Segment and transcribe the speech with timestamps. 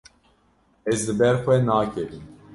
[0.91, 2.25] Ez li ber xwe nakevim.